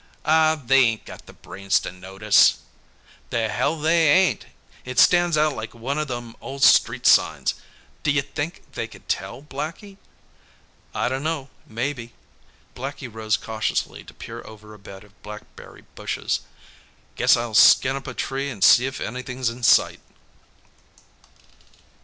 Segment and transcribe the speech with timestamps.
[0.25, 2.57] "Aw, they ain't got the brains to notice."
[3.29, 4.47] "The hell they ain't!
[4.83, 7.53] It stands out like one o' them old street signs.
[8.01, 9.97] D'ya think they can tell, Blackie?"
[10.95, 11.51] "I dunno.
[11.67, 12.13] Maybe."
[12.73, 16.39] Blackie rose cautiously to peer over a bed of blackberry bushes.
[17.15, 19.99] "Guess I'll skin up a tree an' see if anything's in sight."